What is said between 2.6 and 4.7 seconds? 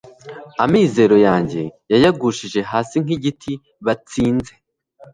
hasi nk'igiti batsinze